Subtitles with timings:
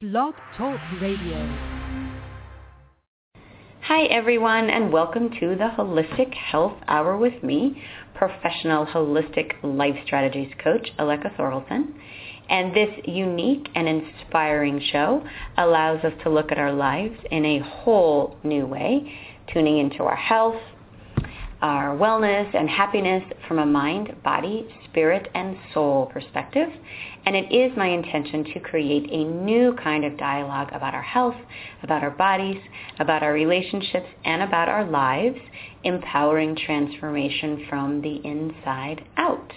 [0.00, 1.44] Blog Talk Radio.
[3.80, 7.82] Hi, everyone, and welcome to the Holistic Health Hour with me,
[8.14, 11.94] professional holistic life strategies coach, Aleka Thorvalson.
[12.48, 15.26] And this unique and inspiring show
[15.56, 19.12] allows us to look at our lives in a whole new way,
[19.52, 20.62] tuning into our health,
[21.60, 26.68] our wellness and happiness from a mind, body, spirit, and soul perspective.
[27.26, 31.34] And it is my intention to create a new kind of dialogue about our health,
[31.82, 32.62] about our bodies,
[33.00, 35.38] about our relationships, and about our lives,
[35.84, 39.52] empowering transformation from the inside out.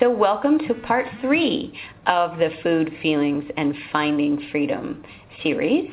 [0.00, 1.72] So welcome to part three
[2.08, 5.04] of the Food, Feelings, and Finding Freedom
[5.40, 5.90] series.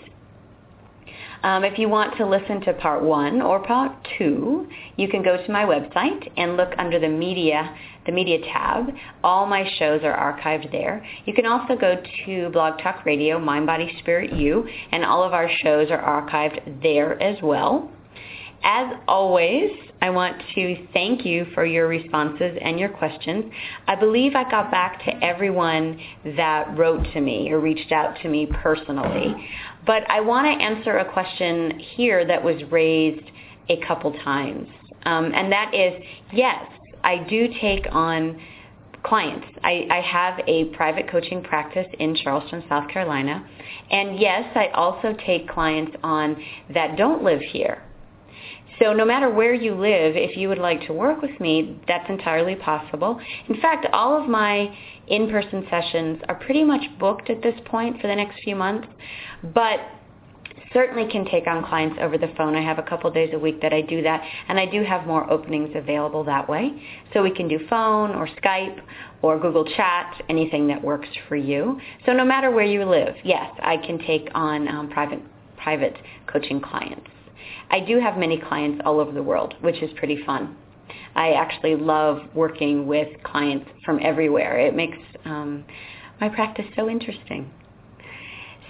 [1.44, 5.44] Um, if you want to listen to part one or part two, you can go
[5.44, 8.90] to my website and look under the media, the media tab.
[9.24, 11.04] All my shows are archived there.
[11.26, 15.34] You can also go to Blog Talk Radio, Mind, Body, Spirit, You, and all of
[15.34, 17.92] our shows are archived there as well.
[18.64, 19.72] As always,
[20.04, 23.46] I want to thank you for your responses and your questions.
[23.88, 26.00] I believe I got back to everyone
[26.38, 29.48] that wrote to me or reached out to me personally.
[29.86, 33.30] But I want to answer a question here that was raised
[33.70, 34.68] a couple times.
[35.04, 36.64] Um, and that is, yes,
[37.04, 38.40] I do take on
[39.04, 39.48] clients.
[39.64, 43.48] I, I have a private coaching practice in Charleston, South Carolina.
[43.90, 46.38] And yes, I also take clients on
[46.74, 47.82] that don't live here.
[48.82, 52.10] So no matter where you live, if you would like to work with me, that's
[52.10, 53.22] entirely possible.
[53.48, 54.76] In fact, all of my
[55.08, 58.88] in-person sessions are pretty much booked at this point for the next few months,
[59.54, 59.80] but
[60.74, 62.56] certainly can take on clients over the phone.
[62.56, 65.06] I have a couple days a week that I do that, and I do have
[65.06, 66.82] more openings available that way.
[67.14, 68.82] So we can do phone or Skype
[69.22, 71.80] or Google Chat, anything that works for you.
[72.08, 75.20] So no matter where you live, yes, I can take on um, private
[75.58, 75.96] private
[76.26, 77.08] coaching clients.
[77.70, 80.56] I do have many clients all over the world, which is pretty fun.
[81.16, 84.60] I actually love working with clients from everywhere.
[84.60, 85.64] It makes um,
[86.20, 87.50] my practice so interesting.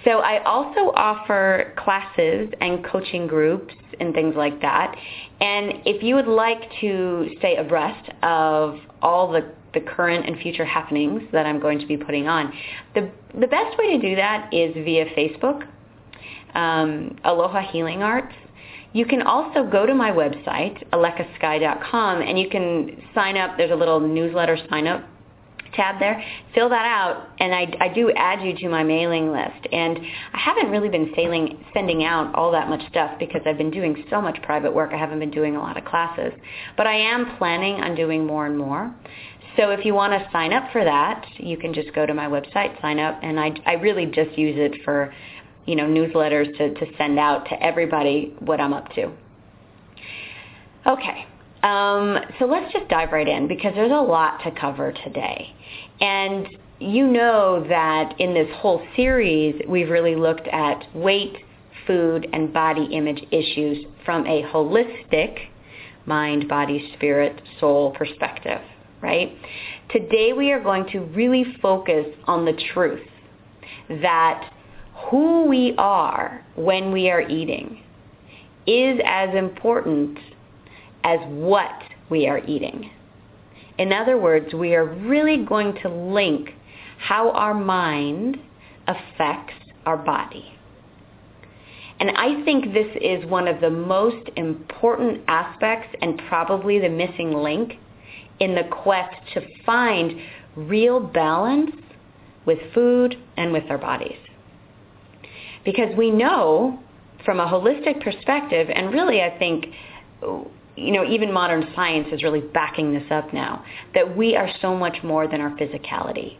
[0.04, 4.96] So I also offer classes and coaching groups and things like that.
[5.40, 10.64] And if you would like to stay abreast of all the, the current and future
[10.64, 12.52] happenings that I'm going to be putting on,
[12.94, 15.68] the, the best way to do that is via Facebook,
[16.54, 18.34] um, Aloha Healing Arts.
[18.92, 23.56] You can also go to my website, alekasky.com, and you can sign up.
[23.56, 25.02] There's a little newsletter sign up
[25.74, 26.22] tab there.
[26.54, 29.66] Fill that out, and I, I do add you to my mailing list.
[29.72, 33.70] And I haven't really been sailing, sending out all that much stuff because I've been
[33.70, 34.90] doing so much private work.
[34.92, 36.32] I haven't been doing a lot of classes.
[36.76, 38.94] But I am planning on doing more and more.
[39.56, 42.26] So if you want to sign up for that, you can just go to my
[42.26, 45.12] website, sign up, and I, I really just use it for
[45.66, 49.12] you know, newsletters to, to send out to everybody what I'm up to.
[50.86, 51.26] Okay,
[51.62, 55.54] um, so let's just dive right in because there's a lot to cover today.
[56.00, 56.48] And
[56.80, 61.36] you know that in this whole series, we've really looked at weight,
[61.86, 65.38] food, and body image issues from a holistic
[66.06, 68.60] mind, body, spirit, soul perspective,
[69.00, 69.36] right?
[69.90, 73.06] Today we are going to really focus on the truth
[73.88, 74.51] that
[75.10, 77.82] who we are when we are eating
[78.66, 80.18] is as important
[81.04, 82.90] as what we are eating.
[83.78, 86.50] In other words, we are really going to link
[86.98, 88.38] how our mind
[88.86, 89.54] affects
[89.86, 90.52] our body.
[91.98, 97.32] And I think this is one of the most important aspects and probably the missing
[97.32, 97.74] link
[98.40, 100.20] in the quest to find
[100.56, 101.70] real balance
[102.44, 104.18] with food and with our bodies.
[105.64, 106.78] Because we know
[107.24, 109.66] from a holistic perspective, and really I think,
[110.76, 113.64] you know, even modern science is really backing this up now,
[113.94, 116.36] that we are so much more than our physicality,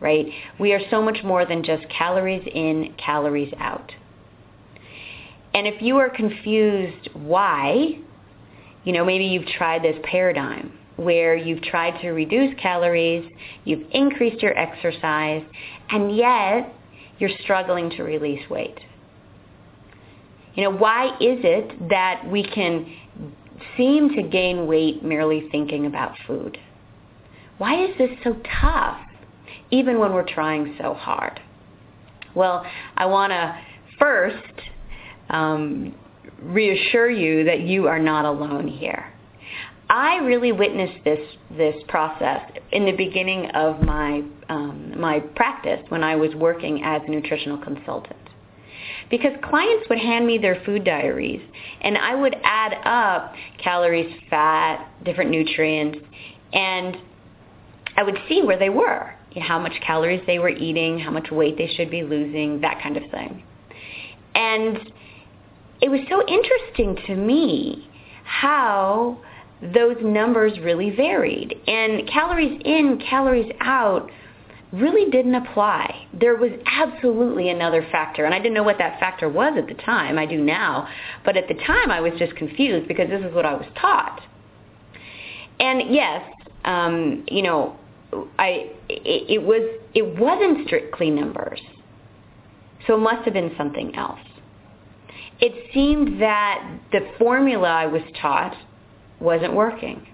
[0.00, 0.26] right?
[0.58, 3.92] We are so much more than just calories in, calories out.
[5.52, 7.98] And if you are confused why,
[8.84, 13.30] you know, maybe you've tried this paradigm where you've tried to reduce calories,
[13.64, 15.42] you've increased your exercise,
[15.90, 16.72] and yet
[17.18, 18.78] you're struggling to release weight.
[20.54, 22.86] You know, why is it that we can
[23.76, 26.58] seem to gain weight merely thinking about food?
[27.58, 28.98] Why is this so tough,
[29.70, 31.40] even when we're trying so hard?
[32.34, 32.66] Well,
[32.96, 33.60] I want to
[33.98, 34.60] first
[35.30, 35.94] um,
[36.42, 39.13] reassure you that you are not alone here.
[39.94, 41.20] I really witnessed this
[41.56, 42.40] this process
[42.72, 47.58] in the beginning of my um, my practice when I was working as a nutritional
[47.58, 48.18] consultant.
[49.08, 51.40] Because clients would hand me their food diaries
[51.80, 56.00] and I would add up calories, fat, different nutrients,
[56.52, 56.96] and
[57.96, 61.12] I would see where they were, you know, how much calories they were eating, how
[61.12, 63.44] much weight they should be losing, that kind of thing.
[64.34, 64.76] And
[65.80, 67.88] it was so interesting to me
[68.24, 69.20] how
[69.62, 71.54] those numbers really varied.
[71.66, 74.10] And calories in, calories out
[74.72, 76.06] really didn't apply.
[76.12, 79.80] There was absolutely another factor, and I didn't know what that factor was at the
[79.82, 80.18] time.
[80.18, 80.88] I do now.
[81.24, 84.20] But at the time, I was just confused because this is what I was taught.
[85.60, 86.22] And yes,
[86.64, 87.78] um, you know,
[88.38, 91.60] I it, it was it wasn't strictly numbers,
[92.86, 94.20] so it must have been something else.
[95.40, 98.56] It seemed that the formula I was taught
[99.20, 100.06] wasn't working.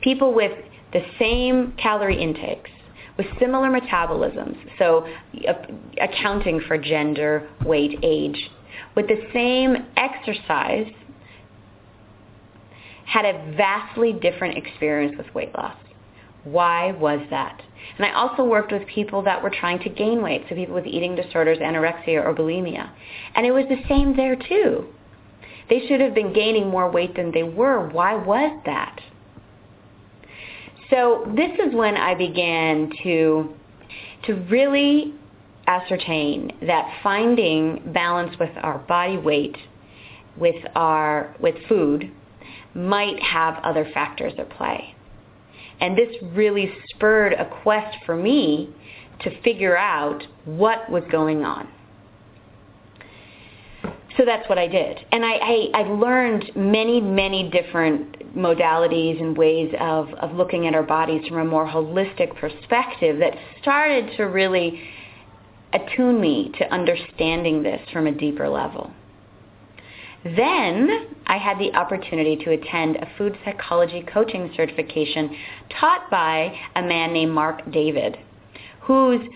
[0.00, 0.52] People with
[0.92, 2.70] the same calorie intakes,
[3.16, 5.06] with similar metabolisms, so
[5.46, 5.52] uh,
[6.00, 8.50] accounting for gender, weight, age,
[8.96, 10.90] with the same exercise,
[13.06, 15.76] had a vastly different experience with weight loss.
[16.44, 17.60] Why was that?
[17.98, 20.86] And I also worked with people that were trying to gain weight, so people with
[20.86, 22.90] eating disorders, anorexia, or bulimia.
[23.34, 24.86] And it was the same there too.
[25.68, 27.88] They should have been gaining more weight than they were.
[27.88, 28.98] Why was that?
[30.90, 33.54] So this is when I began to,
[34.26, 35.14] to really
[35.68, 39.56] ascertain that finding balance with our body weight,
[40.36, 42.10] with, our, with food,
[42.74, 44.94] might have other factors at play.
[45.80, 48.74] And this really spurred a quest for me
[49.20, 51.68] to figure out what was going on.
[54.20, 54.98] So that's what I did.
[55.12, 60.74] And I, I, I learned many, many different modalities and ways of, of looking at
[60.74, 63.32] our bodies from a more holistic perspective that
[63.62, 64.78] started to really
[65.72, 68.90] attune me to understanding this from a deeper level.
[70.22, 75.34] Then I had the opportunity to attend a food psychology coaching certification
[75.80, 78.18] taught by a man named Marc David,
[78.82, 79.26] whose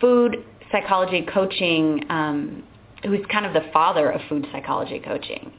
[0.00, 2.62] food psychology coaching um,
[3.04, 5.52] who's kind of the father of food psychology coaching.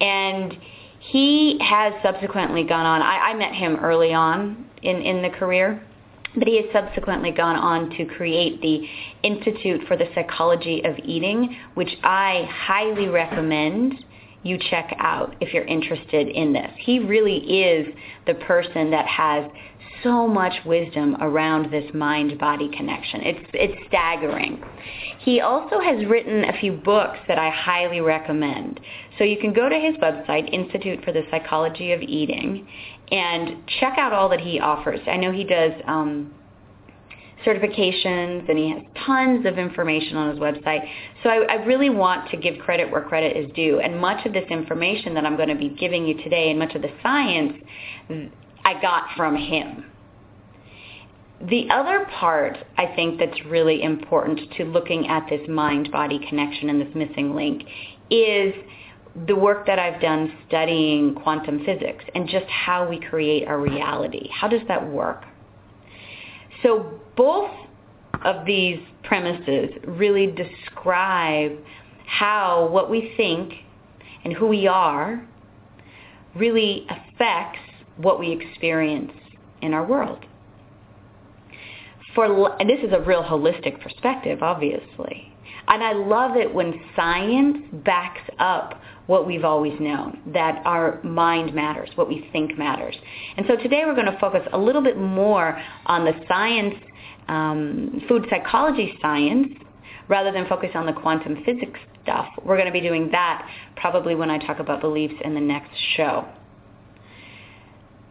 [0.00, 0.56] And
[1.00, 5.82] he has subsequently gone on, I, I met him early on in, in the career,
[6.36, 8.86] but he has subsequently gone on to create the
[9.22, 14.04] Institute for the Psychology of Eating, which I highly recommend
[14.42, 16.70] you check out if you're interested in this.
[16.78, 17.94] He really is
[18.26, 19.50] the person that has
[20.02, 23.20] so much wisdom around this mind-body connection.
[23.22, 24.62] It's, it's staggering.
[25.20, 28.80] He also has written a few books that I highly recommend.
[29.18, 32.66] So you can go to his website, Institute for the Psychology of Eating,
[33.10, 35.00] and check out all that he offers.
[35.06, 36.32] I know he does um,
[37.44, 40.80] certifications and he has tons of information on his website.
[41.22, 43.78] So I, I, really want to give credit where credit is due.
[43.80, 46.74] And much of this information that I'm going to be giving you today and much
[46.74, 47.54] of the science
[48.66, 49.84] I got from him.
[51.48, 56.80] The other part I think that's really important to looking at this mind-body connection and
[56.80, 57.62] this missing link
[58.10, 58.52] is
[59.28, 64.28] the work that I've done studying quantum physics and just how we create our reality.
[64.32, 65.22] How does that work?
[66.64, 67.52] So both
[68.24, 71.52] of these premises really describe
[72.04, 73.52] how what we think
[74.24, 75.24] and who we are
[76.34, 77.60] really affects
[77.96, 79.12] what we experience
[79.62, 80.24] in our world.
[82.14, 85.32] For and this is a real holistic perspective, obviously.
[85.68, 91.54] And I love it when science backs up what we've always known, that our mind
[91.54, 92.96] matters, what we think matters.
[93.36, 96.74] And so today we're going to focus a little bit more on the science,
[97.28, 99.54] um, food psychology science,
[100.08, 102.26] rather than focus on the quantum physics stuff.
[102.44, 105.70] We're going to be doing that probably when I talk about beliefs in the next
[105.96, 106.26] show.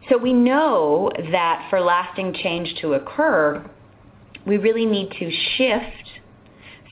[0.08, 3.68] So we know that for lasting change to occur,
[4.46, 6.10] we really need to shift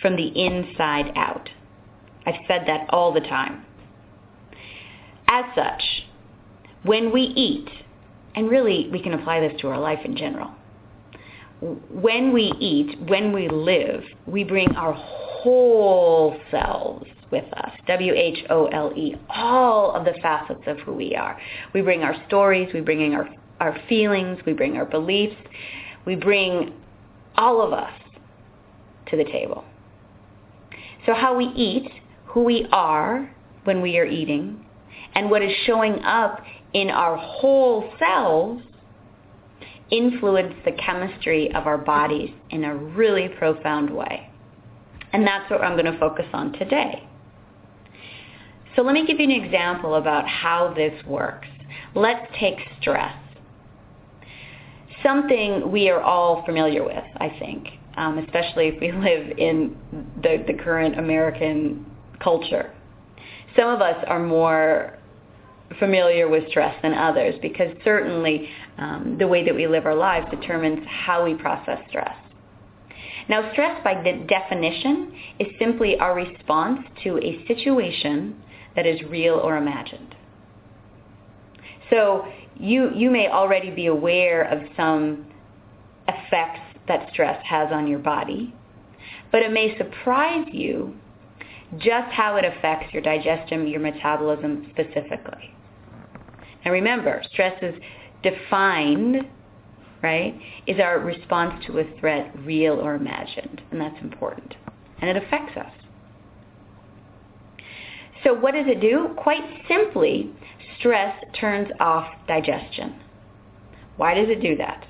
[0.01, 1.49] from the inside out.
[2.27, 3.65] I've said that all the time.
[5.29, 5.83] As such,
[6.83, 7.69] when we eat,
[8.35, 10.51] and really we can apply this to our life in general,
[11.91, 17.73] when we eat, when we live, we bring our whole selves with us.
[17.89, 19.17] W-H-O-L-E.
[19.29, 21.37] All of the facets of who we are.
[21.75, 25.37] We bring our stories, we bring our, our feelings, we bring our beliefs,
[26.07, 26.73] we bring
[27.37, 27.93] all of us
[29.11, 29.65] to the table.
[31.07, 31.91] So how we eat,
[32.27, 34.65] who we are when we are eating,
[35.17, 36.41] and what is showing up
[36.73, 38.63] in our whole selves
[39.91, 44.31] influence the chemistry of our bodies in a really profound way.
[45.13, 47.07] And that's what I'm going to focus on today.
[48.77, 51.49] So let me give you an example about how this works.
[51.95, 53.15] Let's take stress.
[55.03, 59.77] Something we are all familiar with, I think, um, especially if we live in
[60.23, 61.87] the, the current American
[62.21, 62.73] culture.
[63.57, 64.99] Some of us are more
[65.79, 70.27] familiar with stress than others because certainly um, the way that we live our lives
[70.31, 72.15] determines how we process stress.
[73.29, 78.37] Now, stress by de- definition is simply our response to a situation
[78.77, 80.15] that is real or imagined.
[81.91, 82.27] So
[82.57, 85.27] you, you may already be aware of some
[86.09, 88.55] effects that stress has on your body,
[89.33, 90.95] but it may surprise you
[91.79, 95.55] just how it affects your digestion, your metabolism specifically.
[96.65, 97.75] And remember, stress is
[98.23, 99.29] defined,
[100.03, 104.55] right, is our response to a threat real or imagined, and that's important.
[105.01, 105.73] And it affects us.
[108.25, 109.15] So what does it do?
[109.17, 110.33] Quite simply,
[110.79, 112.97] stress turns off digestion.
[113.97, 114.87] Why does it do that?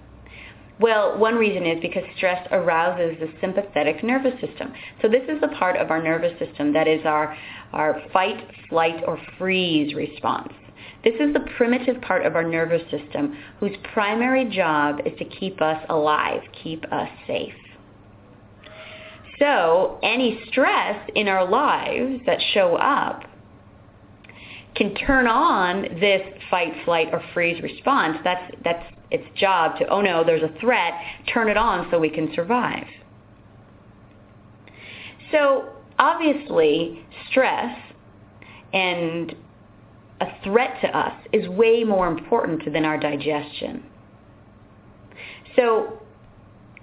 [0.81, 4.73] Well, one reason is because stress arouses the sympathetic nervous system.
[5.03, 7.37] So this is the part of our nervous system that is our,
[7.73, 10.53] our fight, flight, or freeze response.
[11.05, 15.61] This is the primitive part of our nervous system whose primary job is to keep
[15.61, 17.55] us alive, keep us safe.
[19.39, 23.25] So any stress in our lives that show up
[24.77, 28.19] can turn on this fight, flight, or freeze response.
[28.25, 30.95] That's, that's its job to, oh no, there's a threat,
[31.33, 32.87] turn it on so we can survive.
[35.31, 37.77] So obviously, stress
[38.73, 39.35] and
[40.21, 43.85] a threat to us is way more important than our digestion.
[45.57, 46.01] So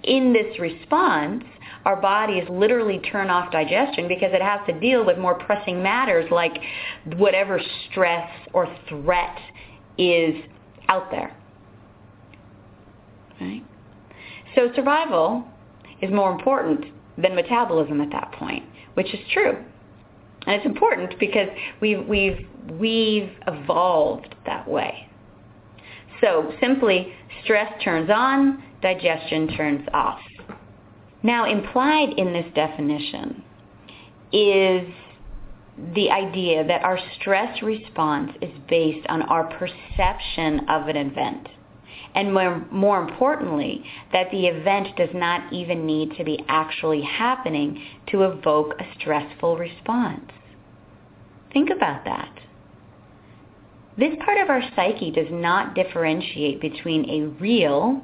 [0.02, 1.44] in this response,
[1.84, 6.30] our bodies literally turn off digestion because it has to deal with more pressing matters
[6.30, 6.52] like
[7.16, 7.60] whatever
[7.90, 9.36] stress or threat
[9.98, 10.34] is
[10.88, 11.36] out there.
[13.40, 13.64] Right?
[14.54, 15.44] So survival
[16.00, 16.86] is more important
[17.18, 19.56] than metabolism at that point, which is true.
[20.46, 21.48] And it's important because
[21.80, 22.48] we've, we've,
[22.78, 25.08] we've evolved that way.
[26.20, 27.12] So simply,
[27.42, 30.20] stress turns on, digestion turns off.
[31.22, 33.44] Now, implied in this definition
[34.32, 34.88] is
[35.94, 41.48] the idea that our stress response is based on our perception of an event.
[42.14, 47.82] And more, more importantly, that the event does not even need to be actually happening
[48.08, 50.30] to evoke a stressful response.
[51.52, 52.38] Think about that.
[53.96, 58.02] This part of our psyche does not differentiate between a real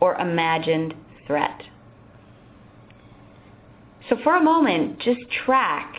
[0.00, 0.94] or imagined
[1.26, 1.62] threat.
[4.10, 5.94] So for a moment, just track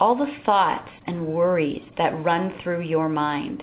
[0.00, 3.62] all the thoughts and worries that run through your mind,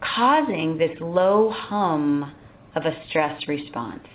[0.00, 2.34] causing this low hum
[2.76, 4.06] of a stress response.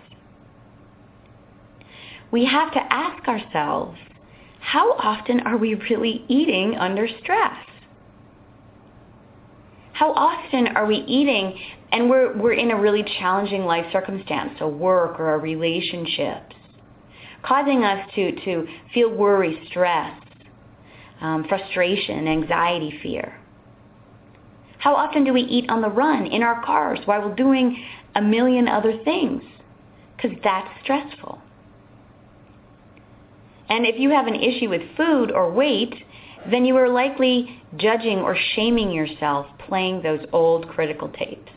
[2.31, 3.97] We have to ask ourselves,
[4.59, 7.57] how often are we really eating under stress?
[9.93, 11.57] How often are we eating
[11.91, 16.53] and we're, we're in a really challenging life circumstance, so work or a relationships,
[17.43, 20.19] causing us to, to feel worry, stress,
[21.21, 23.39] um, frustration, anxiety, fear?
[24.79, 27.83] How often do we eat on the run in our cars while we're doing
[28.15, 29.43] a million other things?
[30.15, 31.41] Because that's stressful.
[33.69, 35.93] And if you have an issue with food or weight,
[36.49, 41.51] then you are likely judging or shaming yourself playing those old critical tapes.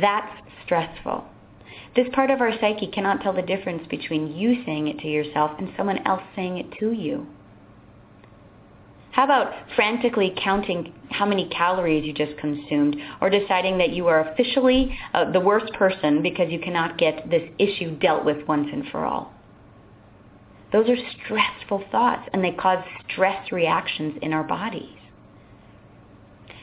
[0.00, 0.32] That's
[0.64, 1.24] stressful.
[1.96, 5.52] This part of our psyche cannot tell the difference between you saying it to yourself
[5.58, 7.26] and someone else saying it to you.
[9.12, 14.28] How about frantically counting how many calories you just consumed or deciding that you are
[14.28, 18.84] officially uh, the worst person because you cannot get this issue dealt with once and
[18.92, 19.32] for all?
[20.72, 24.98] Those are stressful thoughts and they cause stress reactions in our bodies.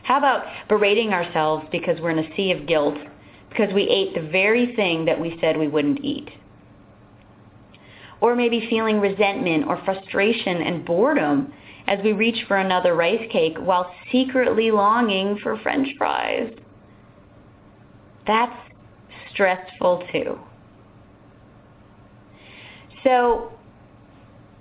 [0.04, 2.98] How about berating ourselves because we're in a sea of guilt
[3.54, 6.30] because we ate the very thing that we said we wouldn't eat?
[8.20, 11.54] Or maybe feeling resentment or frustration and boredom
[11.88, 16.52] as we reach for another rice cake while secretly longing for french fries.
[18.26, 18.56] That's
[19.32, 20.40] stressful too.
[23.04, 23.52] So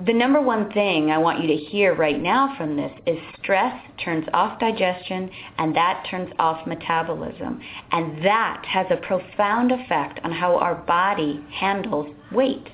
[0.07, 3.75] the number one thing I want you to hear right now from this is stress
[4.05, 7.61] turns off digestion and that turns off metabolism.
[7.93, 12.69] And that has a profound effect on how our body handles weight.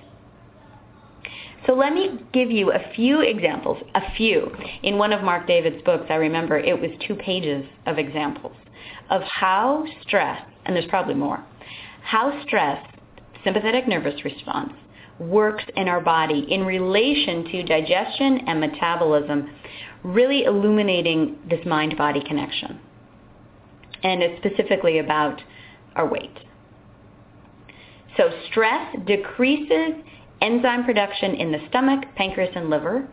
[1.67, 4.51] So let me give you a few examples, a few.
[4.83, 8.55] In one of Marc David's books, I remember it was two pages of examples
[9.11, 11.45] of how stress, and there's probably more,
[12.03, 12.79] how stress,
[13.45, 14.73] sympathetic nervous response,
[15.19, 19.51] works in our body in relation to digestion and metabolism,
[20.05, 22.81] really illuminating this mind-body connection.
[24.03, 25.41] And it's specifically about
[25.97, 26.39] our weight.
[28.17, 29.95] So stress decreases
[30.41, 33.09] enzyme production in the stomach, pancreas, and liver.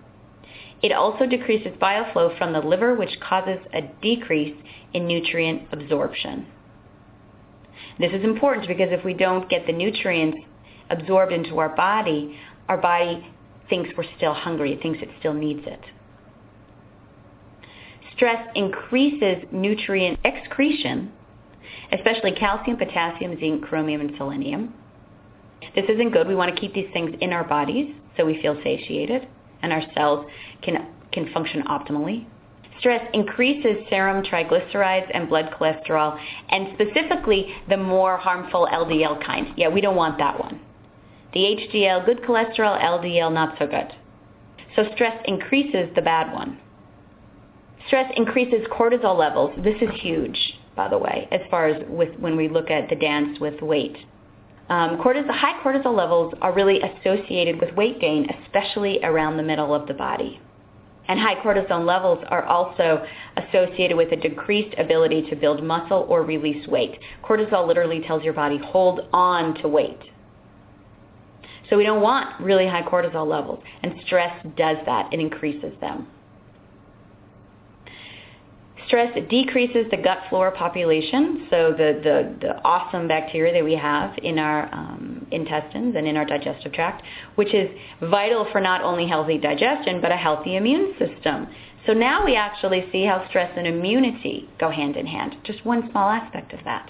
[0.84, 4.56] It also decreases bile flow from the liver, which causes a decrease
[4.94, 6.46] in nutrient absorption.
[8.00, 10.38] This is important because if we don't get the nutrients
[10.90, 12.38] absorbed into our body,
[12.70, 13.28] our body
[13.70, 14.74] thinks we're still hungry.
[14.74, 15.80] It thinks it still needs it.
[18.16, 21.12] Stress increases nutrient excretion,
[21.92, 24.74] especially calcium, potassium, zinc, chromium, and selenium.
[25.76, 26.28] This isn't good.
[26.28, 29.28] We want to keep these things in our bodies so we feel satiated
[29.62, 30.26] and our cells
[30.62, 32.26] can, can function optimally.
[32.80, 39.48] Stress increases serum triglycerides and blood cholesterol, and specifically the more harmful LDL kind.
[39.56, 40.60] Yeah, we don't want that one.
[41.36, 43.92] The HDL, good cholesterol, LDL, not so good.
[44.78, 46.58] So stress increases the bad one.
[47.88, 49.52] Stress increases cortisol levels.
[49.62, 50.38] This is huge,
[50.78, 53.98] by the way, as far as with, when we look at the dance with weight.
[54.70, 59.76] Um, cortisol, high cortisol levels are really associated with weight gain, especially around the middle
[59.76, 60.40] of the body.
[61.10, 66.24] And high cortisol levels are also associated with a decreased ability to build muscle or
[66.24, 66.98] release weight.
[67.26, 70.00] Cortisol literally tells your body, hold on to weight.
[71.70, 75.12] So we don't want really high cortisol levels, and stress does that.
[75.12, 76.08] It increases them.
[78.88, 84.16] Stress decreases the gut flora population, so the, the, the awesome bacteria that we have
[84.22, 87.02] in our um, intestines and in our digestive tract,
[87.34, 87.68] which is
[88.02, 91.48] vital for not only healthy digestion, but a healthy immune system.
[91.88, 95.90] So now we actually see how stress and immunity go hand in hand, just one
[95.90, 96.90] small aspect of that.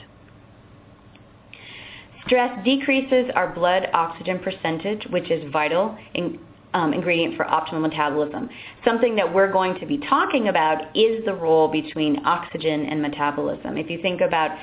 [2.26, 6.40] Stress decreases our blood oxygen percentage, which is vital in,
[6.74, 8.50] um, ingredient for optimal metabolism.
[8.84, 13.78] Something that we're going to be talking about is the role between oxygen and metabolism.
[13.78, 14.58] If you think about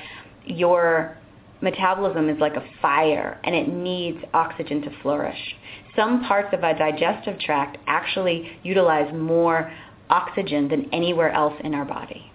[0.45, 1.17] your
[1.61, 5.55] metabolism is like a fire and it needs oxygen to flourish.
[5.95, 9.71] Some parts of our digestive tract actually utilize more
[10.09, 12.32] oxygen than anywhere else in our body.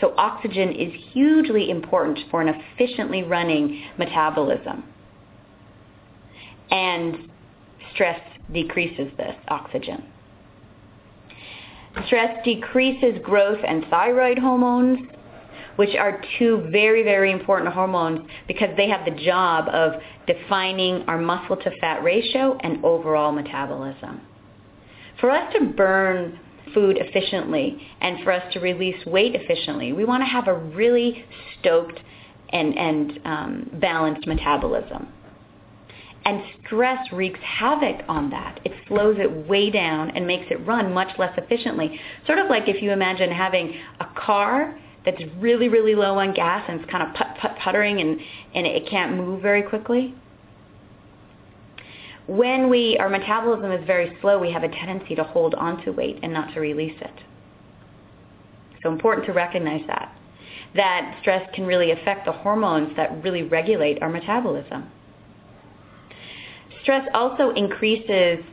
[0.00, 4.84] So oxygen is hugely important for an efficiently running metabolism.
[6.70, 7.30] And
[7.92, 8.20] stress
[8.52, 10.04] decreases this oxygen.
[12.06, 15.08] Stress decreases growth and thyroid hormones,
[15.76, 21.18] which are two very, very important hormones because they have the job of defining our
[21.18, 24.20] muscle to fat ratio and overall metabolism.
[25.20, 26.40] For us to burn
[26.74, 31.24] food efficiently and for us to release weight efficiently, we want to have a really
[31.60, 32.00] stoked
[32.50, 35.08] and, and um, balanced metabolism.
[36.26, 38.58] And stress wreaks havoc on that.
[38.64, 42.00] It slows it way down and makes it run much less efficiently.
[42.26, 46.64] Sort of like if you imagine having a car that's really, really low on gas
[46.66, 48.18] and it's kind of put, put, puttering and,
[48.54, 50.14] and it can't move very quickly
[52.26, 56.18] when we, our metabolism is very slow, we have a tendency to hold onto weight
[56.22, 57.20] and not to release it.
[58.82, 60.16] So important to recognize that.
[60.74, 64.90] That stress can really affect the hormones that really regulate our metabolism.
[66.82, 68.44] Stress also increases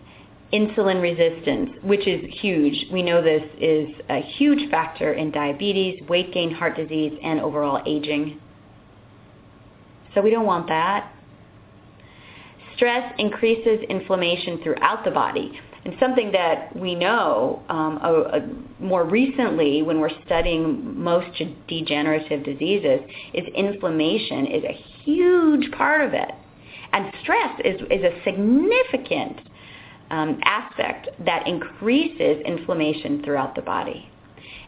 [0.53, 2.87] insulin resistance, which is huge.
[2.91, 7.81] We know this is a huge factor in diabetes, weight gain, heart disease, and overall
[7.85, 8.39] aging.
[10.13, 11.13] So we don't want that.
[12.81, 15.51] Stress increases inflammation throughout the body.
[15.85, 18.39] And something that we know um, uh, uh,
[18.79, 23.01] more recently when we're studying most degenerative diseases
[23.35, 26.31] is inflammation is a huge part of it.
[26.91, 29.41] And stress is, is a significant
[30.09, 34.09] um, aspect that increases inflammation throughout the body.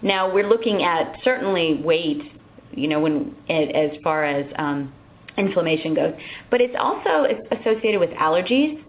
[0.04, 2.22] Now we're looking at certainly weight,
[2.74, 4.94] you know, when as far as um,
[5.38, 6.14] inflammation goes.
[6.50, 8.84] But it's also associated with allergies,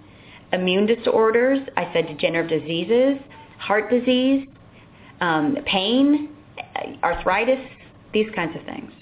[0.53, 3.19] immune disorders, I said degenerative diseases,
[3.59, 4.47] heart disease,
[5.21, 6.31] um, pain,
[7.03, 7.61] arthritis,
[8.13, 8.93] these kinds of things.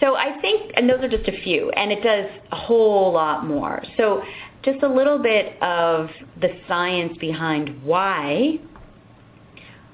[0.00, 3.46] So I think, and those are just a few, and it does a whole lot
[3.46, 3.82] more.
[3.96, 4.22] So
[4.64, 6.08] just a little bit of
[6.40, 8.58] the science behind why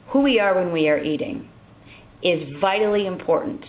[0.08, 1.50] who we are when we are eating
[2.22, 3.64] is vitally important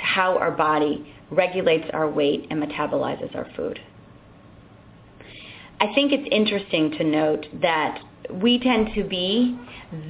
[0.00, 3.78] to how our body regulates our weight and metabolizes our food.
[5.80, 9.58] I think it's interesting to note that we tend to be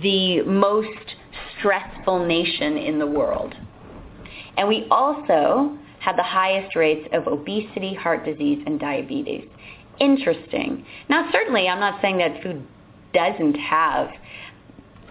[0.02, 1.14] the most
[1.58, 3.54] stressful nation in the world.
[4.56, 9.44] And we also have the highest rates of obesity, heart disease, and diabetes.
[10.00, 10.84] Interesting.
[11.08, 12.66] Now, certainly, I'm not saying that food
[13.12, 14.08] doesn't have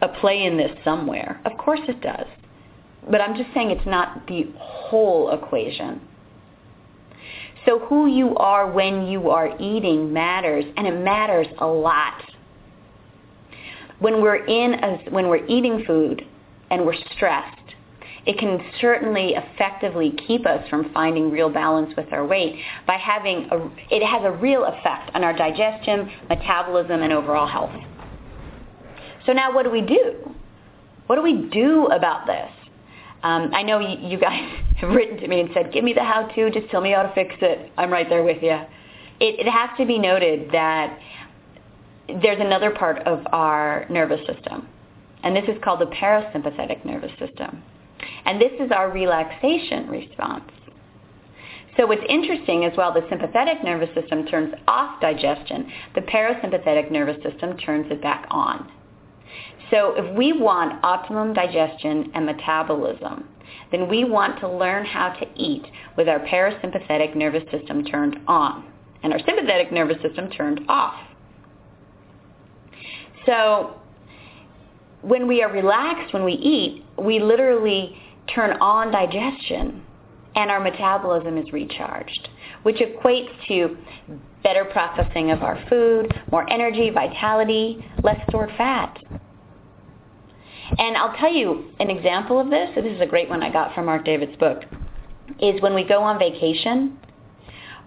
[0.02, 1.40] a play in this somewhere.
[1.46, 2.26] Of course it does.
[3.10, 6.02] But I'm just saying it's not the whole equation.
[7.66, 12.24] So who you are when you are eating matters, and it matters a lot.
[14.00, 16.26] When we're in a, when we're eating food
[16.72, 17.58] and we're stressed,
[18.26, 23.48] it can certainly effectively keep us from finding real balance with our weight by having
[23.52, 27.72] a, it has a real effect on our digestion, metabolism, and overall health.
[29.26, 30.34] So now what do we do?
[31.08, 32.50] What do we do about this?
[33.24, 36.52] Um, I know you, guys have written to me and said, give me the how-to,
[36.52, 37.72] just tell me how to fix it.
[37.78, 38.58] I'm right there with you.
[39.20, 40.98] It, it has to be noted that
[42.22, 44.68] there's another part of our nervous system,
[45.24, 47.62] and this is called the parasympathetic nervous system.
[48.26, 50.50] And this is our relaxation response.
[51.78, 57.22] So what's interesting is while the sympathetic nervous system turns off digestion, the parasympathetic nervous
[57.24, 58.72] system turns it back on.
[59.72, 63.28] So if we want optimum digestion and metabolism,
[63.72, 65.64] then we want to learn how to eat
[65.96, 68.66] with our parasympathetic nervous system turned on
[69.04, 70.96] and our sympathetic nervous system turned off.
[73.26, 73.76] So
[75.02, 77.98] when we are relaxed when we eat, we literally
[78.34, 79.84] turn on digestion
[80.36, 82.30] and our metabolism is recharged,
[82.64, 83.78] which equates to
[84.44, 88.98] better processing of our food, more energy, vitality, less stored fat.
[90.78, 92.70] And I'll tell you an example of this.
[92.76, 94.64] This is a great one I got from Marc David's book.
[95.42, 96.98] Is when we go on vacation,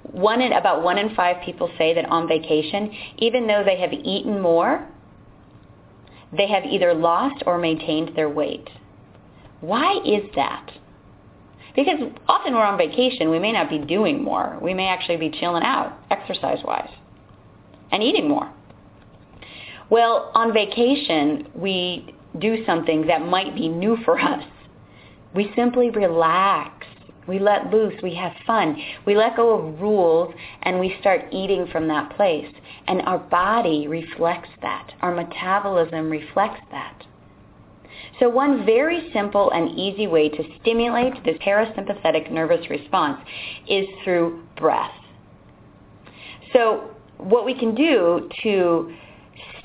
[0.03, 3.93] one in about one in five people say that on vacation, even though they have
[3.93, 4.89] eaten more,
[6.37, 8.69] they have either lost or maintained their weight.
[9.61, 10.71] Why is that?
[11.77, 14.59] Because often we're on vacation, we may not be doing more.
[14.61, 16.91] We may actually be chilling out, exercise-wise,
[17.91, 18.53] and eating more.
[19.89, 24.45] Well, on vacation, we do something that might be new for us.
[25.35, 26.87] We simply relax.
[27.27, 27.95] We let loose.
[28.03, 28.77] We have fun.
[29.07, 32.53] We let go of rules and we start eating from that place.
[32.89, 34.93] And our body reflects that.
[35.01, 37.05] Our metabolism reflects that.
[38.19, 43.21] So one very simple and easy way to stimulate this parasympathetic nervous response
[43.69, 44.93] is through breath.
[46.53, 48.95] So what we can do to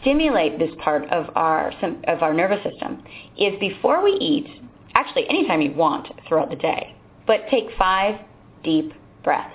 [0.02, 1.72] stimulate this part of our,
[2.08, 3.04] of our nervous system
[3.38, 4.62] is before we eat,
[4.94, 8.20] actually anytime you want throughout the day, but take five
[8.64, 9.54] deep breaths.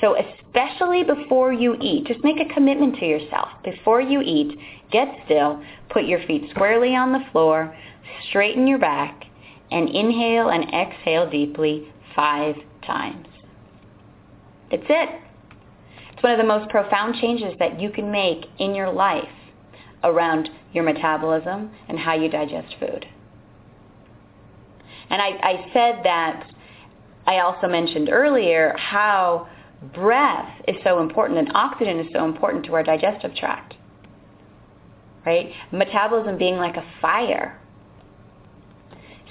[0.00, 3.48] So especially before you eat, just make a commitment to yourself.
[3.64, 4.58] Before you eat,
[4.90, 7.74] get still, put your feet squarely on the floor,
[8.28, 9.24] straighten your back,
[9.70, 12.54] and inhale and exhale deeply five
[12.86, 13.26] times.
[14.70, 15.20] That's it.
[16.24, 19.28] One of the most profound changes that you can make in your life
[20.02, 23.04] around your metabolism and how you digest food.
[25.10, 26.50] And I, I said that
[27.26, 29.48] I also mentioned earlier how
[29.92, 33.74] breath is so important and oxygen is so important to our digestive tract.
[35.26, 35.52] Right?
[35.72, 37.60] Metabolism being like a fire.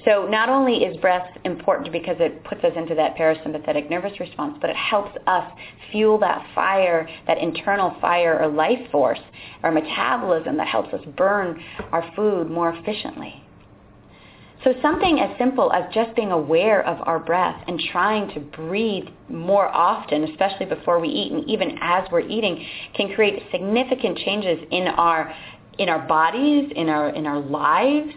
[0.06, 4.58] So not only is breath important because it puts us into that parasympathetic nervous response,
[4.60, 5.52] but it helps us
[5.92, 9.20] fuel that fire, that internal fire or life force,
[9.64, 13.44] our metabolism that helps us burn our food more efficiently.
[14.64, 19.06] So something as simple as just being aware of our breath and trying to breathe
[19.30, 24.60] more often, especially before we eat and even as we're eating, can create significant changes
[24.72, 25.34] in our
[25.80, 28.14] in our bodies, in our in our lives,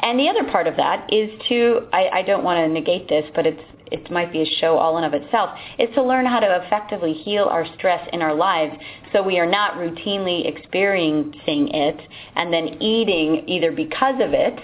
[0.00, 3.24] and the other part of that is to, I, I don't want to negate this,
[3.34, 6.40] but it's, it might be a show all in of itself, is to learn how
[6.40, 8.76] to effectively heal our stress in our lives
[9.12, 12.00] so we are not routinely experiencing it
[12.36, 14.60] and then eating either because of it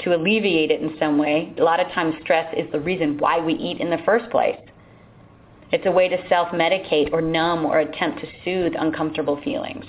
[0.00, 1.52] to alleviate it in some way.
[1.58, 4.56] A lot of times stress is the reason why we eat in the first place.
[5.72, 9.84] It's a way to self-medicate or numb or attempt to soothe uncomfortable feelings.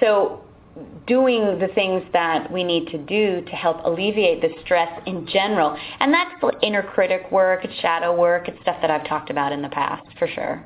[0.00, 0.44] So
[1.06, 5.76] doing the things that we need to do to help alleviate the stress in general.
[5.98, 9.52] And that's the inner critic work, it's shadow work, it's stuff that I've talked about
[9.52, 10.64] in the past, for sure.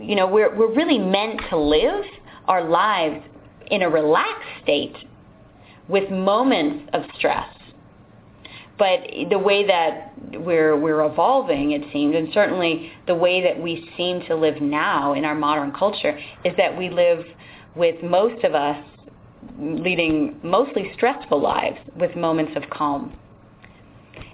[0.00, 2.04] You know, we're, we're really meant to live
[2.46, 3.24] our lives
[3.70, 4.96] in a relaxed state
[5.88, 7.46] with moments of stress.
[8.76, 9.00] But
[9.30, 14.20] the way that we're, we're evolving, it seems, and certainly the way that we seem
[14.26, 17.24] to live now in our modern culture, is that we live
[17.76, 18.82] with most of us
[19.58, 23.16] leading mostly stressful lives with moments of calm.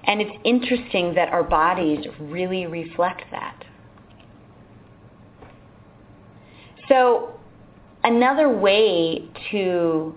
[0.04, 3.64] And it's interesting that our bodies really reflect that.
[6.88, 7.38] So
[8.02, 10.14] another way to, you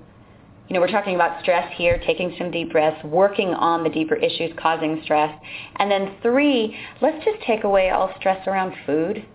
[0.70, 4.52] know, we're talking about stress here, taking some deep breaths, working on the deeper issues
[4.58, 5.38] causing stress.
[5.78, 9.26] And then three, let's just take away all stress around food.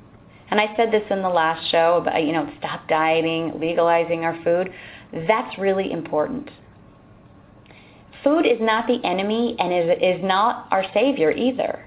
[0.50, 4.42] And I said this in the last show about, you know, stop dieting, legalizing our
[4.42, 4.72] food.
[5.26, 6.50] That's really important.
[8.24, 11.87] Food is not the enemy and is, not our savior either.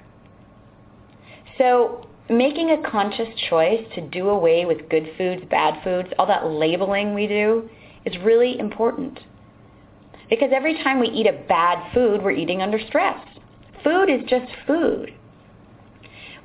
[1.57, 6.45] So making a conscious choice to do away with good foods, bad foods, all that
[6.45, 7.69] labeling we do
[8.05, 9.19] is really important.
[10.29, 13.19] Because every time we eat a bad food, we're eating under stress.
[13.83, 15.13] Food is just food.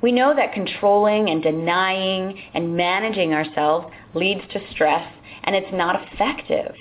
[0.01, 5.11] We know that controlling and denying and managing ourselves leads to stress
[5.43, 6.75] and it's not effective.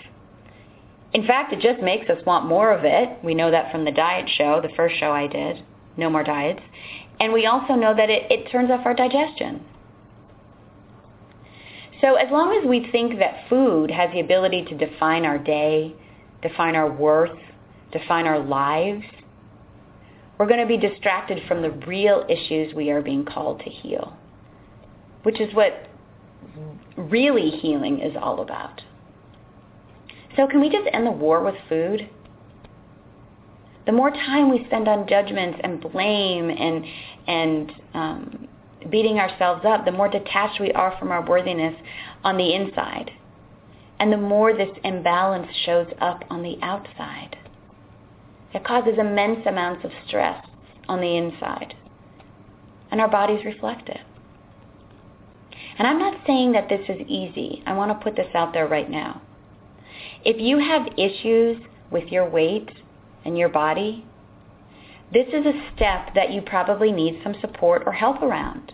[1.14, 3.08] In fact, it just makes us want more of it.
[3.24, 5.64] We know that from the diet show, the first show I did,
[5.96, 6.60] No More Diets.
[7.20, 9.64] And we also know that it, it turns off our digestion.
[12.02, 15.94] So as long as we think that food has the ability to define our day,
[16.42, 17.38] define our worth,
[17.92, 19.04] define our lives,
[20.38, 24.16] we're going to be distracted from the real issues we are being called to heal,
[25.22, 25.88] which is what
[26.96, 28.82] really healing is all about.
[30.36, 32.08] So can we just end the war with food?
[33.86, 36.84] The more time we spend on judgments and blame and
[37.26, 38.48] and um,
[38.90, 41.74] beating ourselves up, the more detached we are from our worthiness
[42.24, 43.10] on the inside,
[43.98, 47.36] and the more this imbalance shows up on the outside.
[48.56, 50.42] It causes immense amounts of stress
[50.88, 51.74] on the inside.
[52.90, 54.00] And our bodies reflect it.
[55.78, 57.62] And I'm not saying that this is easy.
[57.66, 59.20] I want to put this out there right now.
[60.24, 62.70] If you have issues with your weight
[63.26, 64.06] and your body,
[65.12, 68.72] this is a step that you probably need some support or help around.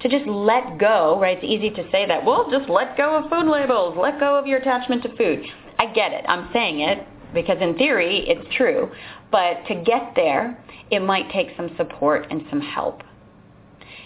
[0.00, 1.36] To just let go, right?
[1.36, 4.46] It's easy to say that, well, just let go of food labels, let go of
[4.46, 5.44] your attachment to food.
[5.78, 6.24] I get it.
[6.26, 8.90] I'm saying it because in theory it's true.
[9.30, 13.02] But to get there, it might take some support and some help.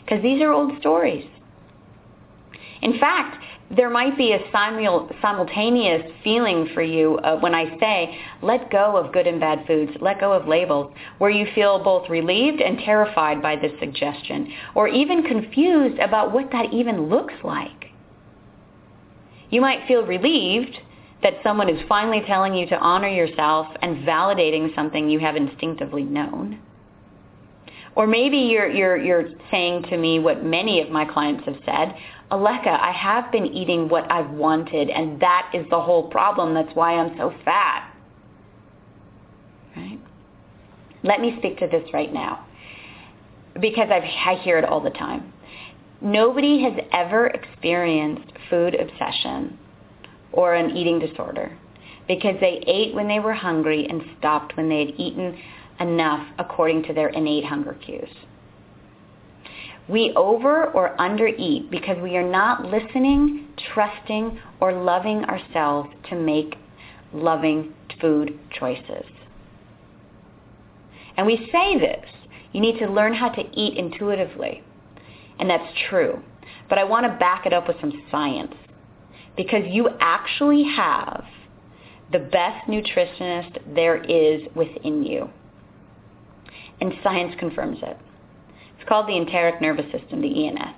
[0.05, 1.27] Because these are old stories.
[2.83, 3.43] In fact,
[3.75, 9.13] there might be a simultaneous feeling for you uh, when I say, let go of
[9.13, 13.41] good and bad foods, let go of labels, where you feel both relieved and terrified
[13.41, 17.87] by this suggestion, or even confused about what that even looks like.
[19.49, 20.77] You might feel relieved
[21.25, 26.05] that someone is finally telling you to honor yourself and validating something you have instinctively
[26.05, 26.61] known.
[27.97, 31.97] Or maybe you're, you're, you're saying to me what many of my clients have said,
[32.31, 36.53] Aleka, I have been eating what I've wanted and that is the whole problem.
[36.53, 37.91] That's why I'm so fat.
[39.75, 39.99] Right?
[41.05, 42.47] Let me speak to this right now
[43.61, 45.33] because I've, I hear it all the time.
[46.03, 49.59] Nobody has ever experienced food obsession
[50.35, 51.57] or an eating disorder
[52.07, 55.39] because they ate when they were hungry and stopped when they had eaten
[55.81, 58.09] enough according to their innate hunger cues.
[59.89, 66.57] We over or undereat because we are not listening, trusting, or loving ourselves to make
[67.13, 69.05] loving food choices.
[71.17, 72.07] And we say this,
[72.53, 74.63] you need to learn how to eat intuitively.
[75.39, 76.21] And that's true.
[76.69, 78.55] But I want to back it up with some science
[79.37, 81.25] because you actually have
[82.13, 85.29] the best nutritionist there is within you.
[86.81, 87.97] And science confirms it.
[88.77, 90.77] It's called the enteric nervous system, the ENS.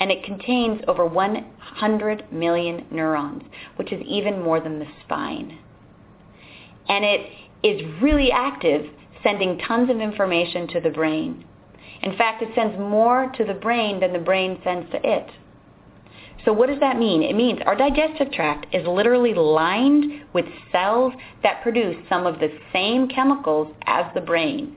[0.00, 3.42] And it contains over 100 million neurons,
[3.76, 5.58] which is even more than the spine.
[6.88, 7.30] And it
[7.62, 8.86] is really active,
[9.22, 11.44] sending tons of information to the brain.
[12.02, 15.30] In fact, it sends more to the brain than the brain sends to it.
[16.46, 17.24] So what does that mean?
[17.24, 22.56] It means our digestive tract is literally lined with cells that produce some of the
[22.72, 24.76] same chemicals as the brain,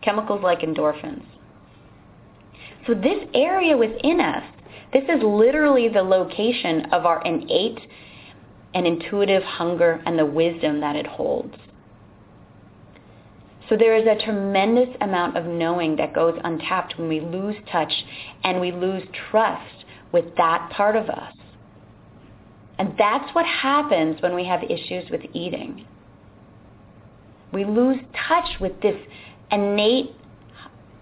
[0.00, 1.24] chemicals like endorphins.
[2.86, 4.44] So this area within us,
[4.92, 7.80] this is literally the location of our innate
[8.72, 11.56] and intuitive hunger and the wisdom that it holds.
[13.68, 17.92] So there is a tremendous amount of knowing that goes untapped when we lose touch
[18.44, 21.32] and we lose trust with that part of us.
[22.78, 25.86] And that's what happens when we have issues with eating.
[27.52, 28.96] We lose touch with this
[29.50, 30.10] innate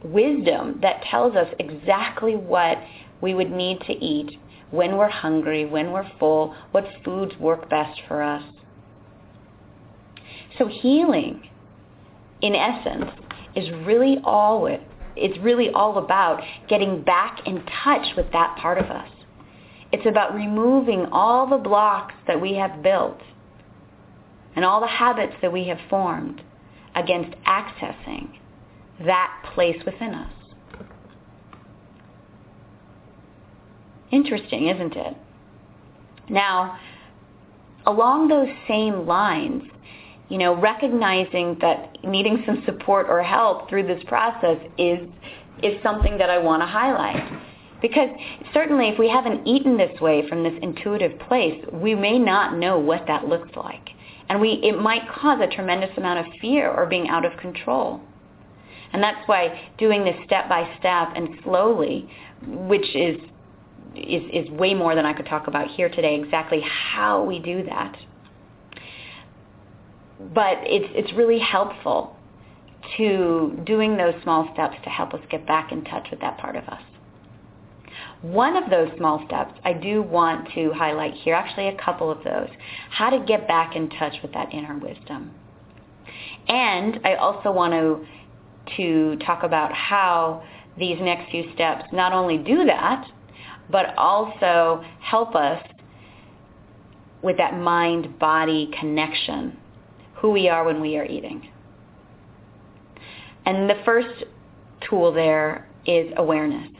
[0.05, 2.79] wisdom that tells us exactly what
[3.21, 4.39] we would need to eat
[4.71, 8.43] when we're hungry, when we're full, what foods work best for us.
[10.59, 11.49] So healing
[12.45, 13.11] in essence,
[13.57, 14.83] is really all it,
[15.17, 19.09] it's really all about getting back in touch with that part of us.
[19.93, 23.21] It's about removing all the blocks that we have built
[24.57, 26.43] and all the habits that we have formed
[26.95, 28.29] against accessing
[29.05, 30.33] that place within us.
[34.11, 35.17] Interesting, isn't it?
[36.29, 36.79] Now,
[37.87, 39.65] along those same lines,
[40.29, 44.99] you know, recognizing that needing some support or help through this process is
[45.63, 47.41] is something that I want to highlight.
[47.81, 48.09] Because
[48.53, 52.79] certainly if we haven't eaten this way from this intuitive place, we may not know
[52.79, 53.91] what that looks like.
[54.29, 58.01] And we it might cause a tremendous amount of fear or being out of control.
[58.93, 62.09] And that's why doing this step by step and slowly,
[62.47, 63.21] which is
[63.95, 67.63] is, is way more than I could talk about here today, exactly how we do
[67.65, 67.97] that
[70.19, 72.17] but it's it's really helpful
[72.97, 76.57] to doing those small steps to help us get back in touch with that part
[76.57, 76.83] of us.
[78.23, 82.23] One of those small steps I do want to highlight here, actually a couple of
[82.25, 82.49] those,
[82.91, 85.31] how to get back in touch with that inner wisdom.
[86.49, 88.07] And I also want to,
[88.77, 90.43] to talk about how
[90.79, 93.07] these next few steps not only do that,
[93.71, 95.63] but also help us
[97.23, 99.57] with that mind-body connection
[100.25, 101.51] who we are when we are eating.
[103.45, 104.25] And the first
[104.89, 106.71] tool there is awareness.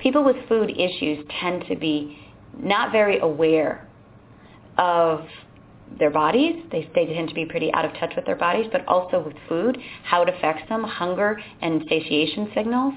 [0.00, 2.18] People with food issues tend to be
[2.58, 3.88] not very aware
[4.76, 5.24] of
[5.98, 6.62] their bodies.
[6.70, 9.36] They, they tend to be pretty out of touch with their bodies, but also with
[9.48, 12.92] food, how it affects them, hunger and satiation signals,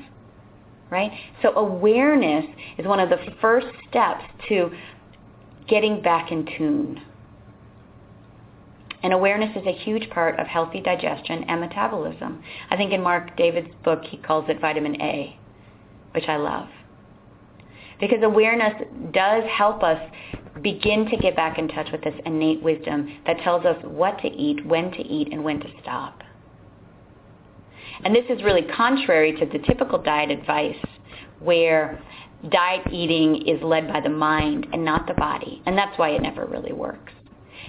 [0.90, 1.12] right?
[1.42, 2.44] So awareness
[2.78, 4.70] is one of the first steps to
[5.70, 7.02] getting back in tune
[9.04, 12.42] and awareness is a huge part of healthy digestion and metabolism.
[12.70, 15.38] I think in Marc David's book, he calls it vitamin A,
[16.14, 16.68] which I love.
[18.00, 18.74] Because awareness
[19.12, 20.00] does help us
[20.62, 24.28] begin to get back in touch with this innate wisdom that tells us what to
[24.28, 26.24] eat, when to eat, and when to stop.
[28.04, 30.78] And this is really contrary to the typical diet advice
[31.40, 32.02] where
[32.50, 35.62] diet eating is led by the mind and not the body.
[35.66, 37.14] And that's why it never really works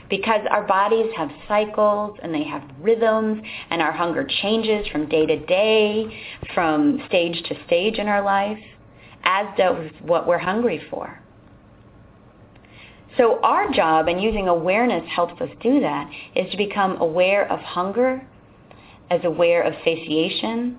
[0.09, 5.27] because our bodies have cycles and they have rhythms and our hunger changes from day
[5.27, 6.07] to day,
[6.55, 8.59] from stage to stage in our life,
[9.25, 11.21] as does what we're hungry for.
[13.17, 17.59] So our job, and using awareness helps us do that, is to become aware of
[17.61, 18.25] hunger,
[19.11, 20.79] as aware of satiation,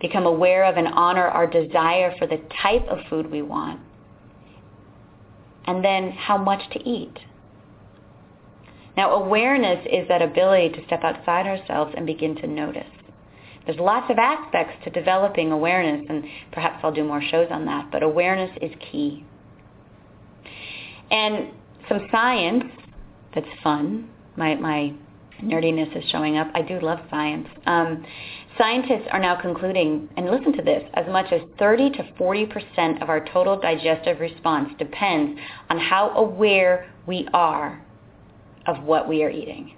[0.00, 3.80] become aware of and honor our desire for the type of food we want,
[5.66, 7.18] and then how much to eat.
[8.96, 12.84] Now, awareness is that ability to step outside ourselves and begin to notice.
[13.64, 17.90] There's lots of aspects to developing awareness, and perhaps I'll do more shows on that,
[17.90, 19.24] but awareness is key.
[21.10, 21.52] And
[21.88, 22.64] some science
[23.34, 24.92] that's fun, my, my
[25.42, 26.48] nerdiness is showing up.
[26.54, 27.46] I do love science.
[27.66, 28.04] Um,
[28.58, 33.08] scientists are now concluding, and listen to this, as much as 30 to 40% of
[33.08, 37.82] our total digestive response depends on how aware we are
[38.66, 39.76] of what we are eating.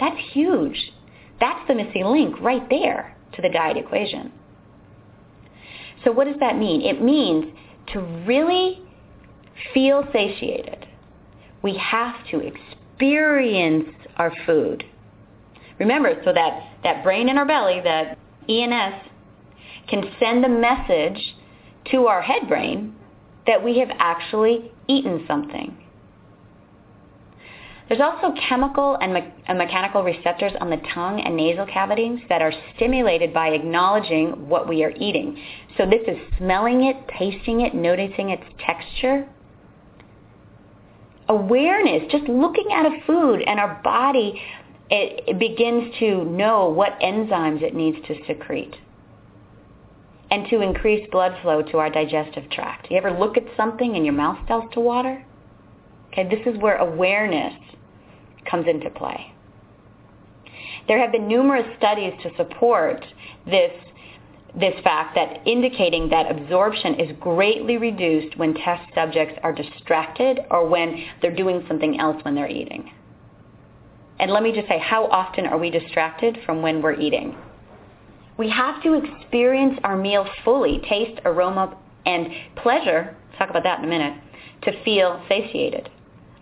[0.00, 0.92] That's huge.
[1.40, 4.32] That's the missing link right there to the diet equation.
[6.04, 6.82] So what does that mean?
[6.82, 7.46] It means
[7.92, 8.82] to really
[9.72, 10.86] feel satiated,
[11.62, 14.84] we have to experience our food.
[15.78, 18.94] Remember, so that, that brain in our belly, that ENS,
[19.88, 21.34] can send a message
[21.90, 22.94] to our head brain
[23.46, 25.76] that we have actually eaten something.
[27.96, 32.42] There's also chemical and, me- and, mechanical receptors on the tongue and nasal cavities that
[32.42, 35.40] are stimulated by acknowledging what we are eating.
[35.76, 39.28] So this is smelling it, tasting it, noticing its texture.
[41.28, 44.42] Awareness, just looking at a food and our body,
[44.90, 48.74] it, it begins to know what enzymes it needs to secrete
[50.32, 52.88] and to increase blood flow to our digestive tract.
[52.90, 55.24] You ever look at something and your mouth starts to water?
[56.10, 57.54] Okay, this is where awareness
[58.50, 59.32] comes into play.
[60.86, 63.04] There have been numerous studies to support
[63.46, 63.72] this
[64.56, 70.68] this fact that indicating that absorption is greatly reduced when test subjects are distracted or
[70.68, 72.92] when they're doing something else when they're eating.
[74.20, 77.36] And let me just say, how often are we distracted from when we're eating?
[78.36, 81.76] We have to experience our meal fully, taste, aroma,
[82.06, 84.20] and pleasure, talk about that in a minute,
[84.62, 85.90] to feel satiated.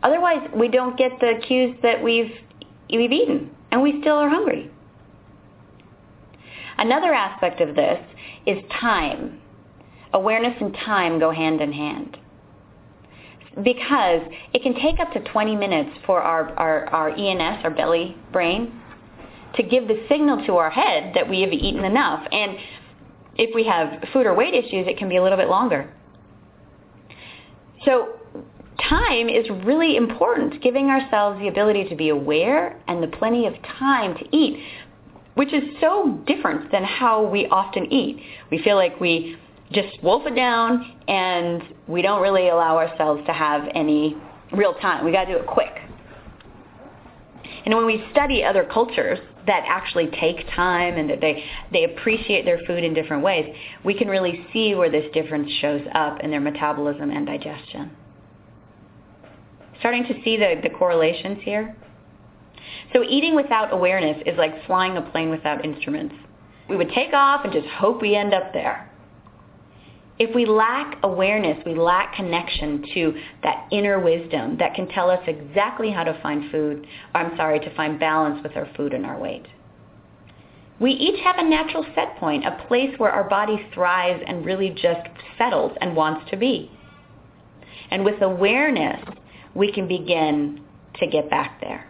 [0.03, 2.33] Otherwise, we don't get the cues that we've,
[2.91, 4.71] we've eaten, and we still are hungry.
[6.79, 7.99] Another aspect of this
[8.47, 9.41] is time.
[10.13, 12.17] Awareness and time go hand in hand.
[13.63, 14.23] Because
[14.55, 18.81] it can take up to 20 minutes for our, our, our ENS, our belly brain,
[19.55, 22.27] to give the signal to our head that we have eaten enough.
[22.33, 22.57] And
[23.37, 25.93] if we have food or weight issues, it can be a little bit longer.
[27.85, 28.19] So
[28.89, 33.55] time is really important, giving ourselves the ability to be aware and the plenty of
[33.79, 34.63] time to eat
[35.35, 38.23] which is so different than how we often eat.
[38.51, 39.37] We feel like we
[39.73, 44.17] just wolf it down and we don't really allow ourselves to have any
[44.53, 45.05] real time.
[45.05, 45.73] We got to do it quick.
[47.65, 52.45] And when we study other cultures that actually take time and that they, they appreciate
[52.45, 53.55] their food in different ways,
[53.85, 57.91] we can really see where this difference shows up in their metabolism and digestion.
[59.83, 61.75] Starting to see the, the correlations here?
[62.93, 66.15] So eating without awareness is like flying a plane without instruments.
[66.69, 68.89] We would take off and just hope we end up there.
[70.21, 75.19] If we lack awareness, we lack connection to that inner wisdom that can tell us
[75.27, 79.19] exactly how to find food, I'm sorry, to find balance with our food and our
[79.19, 79.47] weight.
[80.79, 84.71] We each have a natural set point, a place where our body thrives and really
[84.71, 86.71] just settles and wants to be.
[87.91, 89.03] And with awareness,
[89.55, 90.63] we can begin
[91.01, 91.87] to get back there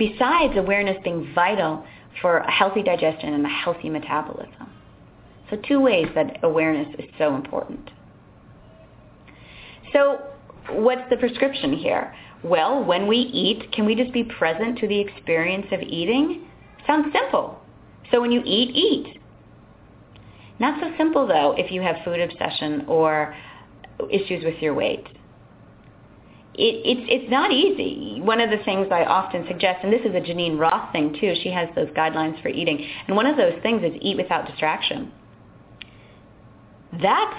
[0.00, 1.84] besides awareness being vital
[2.22, 4.72] for a healthy digestion and a healthy metabolism.
[5.50, 7.90] So two ways that awareness is so important.
[9.92, 10.20] So
[10.70, 12.14] what's the prescription here?
[12.42, 16.48] Well, when we eat, can we just be present to the experience of eating?
[16.86, 17.60] Sounds simple.
[18.10, 19.20] So when you eat, eat.
[20.58, 23.36] Not so simple though if you have food obsession or
[24.10, 25.06] issues with your weight
[26.54, 28.20] it, it's it's not easy.
[28.20, 31.34] One of the things I often suggest, and this is a Geneen Roth thing too.
[31.42, 35.12] She has those guidelines for eating, and one of those things is eat without distraction.
[36.92, 37.36] That's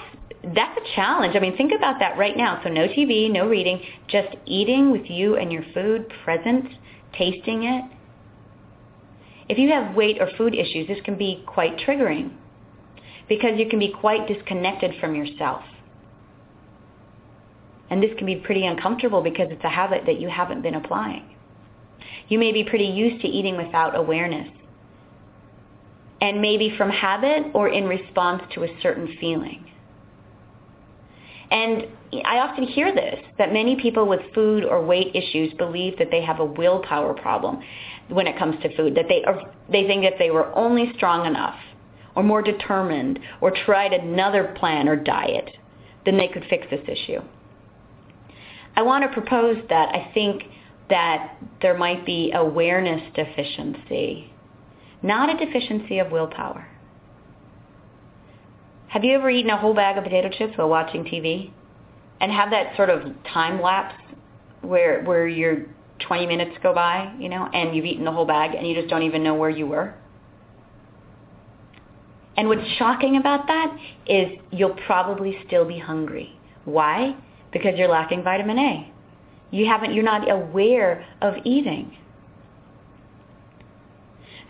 [0.54, 1.36] that's a challenge.
[1.36, 2.60] I mean, think about that right now.
[2.64, 6.66] So no TV, no reading, just eating with you and your food present,
[7.16, 7.84] tasting it.
[9.48, 12.32] If you have weight or food issues, this can be quite triggering
[13.28, 15.62] because you can be quite disconnected from yourself.
[17.92, 21.36] And this can be pretty uncomfortable because it's a habit that you haven't been applying.
[22.28, 24.48] You may be pretty used to eating without awareness.
[26.22, 29.70] And maybe from habit or in response to a certain feeling.
[31.50, 31.86] And
[32.24, 36.22] I often hear this, that many people with food or weight issues believe that they
[36.22, 37.62] have a willpower problem
[38.08, 41.26] when it comes to food, that they, are, they think that they were only strong
[41.26, 41.58] enough
[42.16, 45.50] or more determined or tried another plan or diet,
[46.06, 47.20] then they could fix this issue.
[48.74, 50.44] I want to propose that I think
[50.88, 54.32] that there might be awareness deficiency,
[55.02, 56.66] not a deficiency of willpower.
[58.88, 61.50] Have you ever eaten a whole bag of potato chips while watching TV
[62.20, 63.02] and have that sort of
[63.32, 63.94] time lapse
[64.60, 65.66] where where your
[66.06, 68.88] 20 minutes go by, you know, and you've eaten the whole bag and you just
[68.88, 69.94] don't even know where you were?
[72.36, 76.38] And what's shocking about that is you'll probably still be hungry.
[76.64, 77.16] Why?
[77.52, 78.92] Because you're lacking vitamin A.
[79.50, 81.96] You haven't, you're not aware of eating.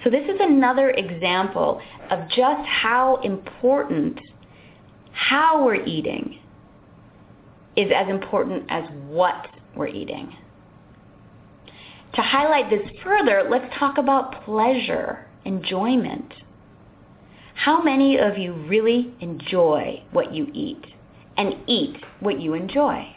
[0.04, 1.80] So this is another example
[2.10, 4.20] of just how important
[5.12, 6.40] how we're eating
[7.76, 9.46] is as important as what
[9.76, 10.36] we're eating.
[12.14, 16.32] To highlight this further, let's talk about pleasure, enjoyment.
[17.54, 20.84] How many of you really enjoy what you eat?
[21.36, 23.14] And eat what you enjoy.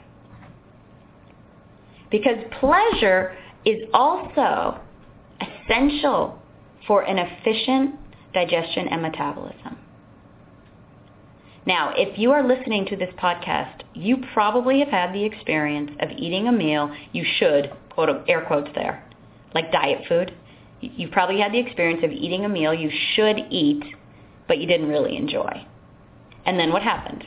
[2.12, 3.36] Because pleasure
[3.66, 4.80] is also
[5.42, 6.40] essential
[6.88, 7.96] for an efficient
[8.34, 9.78] digestion and metabolism.
[11.66, 16.12] Now, if you are listening to this podcast, you probably have had the experience of
[16.12, 19.04] eating a meal you should, quote, air quotes there,
[19.56, 20.32] like diet food.
[20.80, 23.84] You've probably had the experience of eating a meal you should eat,
[24.48, 25.66] but you didn't really enjoy.
[26.46, 27.26] And then what happened?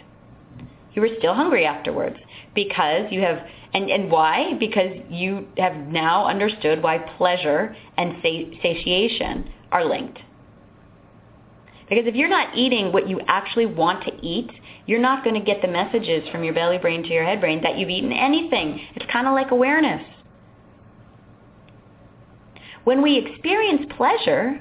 [0.98, 2.16] You were still hungry afterwards
[2.56, 3.38] because you have
[3.72, 4.54] and, and why?
[4.58, 10.18] Because you have now understood why pleasure and satiation are linked.
[11.88, 14.50] Because if you're not eating what you actually want to eat,
[14.86, 17.62] you're not going to get the messages from your belly brain to your head brain
[17.62, 18.80] that you've eaten anything.
[18.96, 20.02] It's kind of like awareness.
[22.82, 24.58] When we experience pleasure,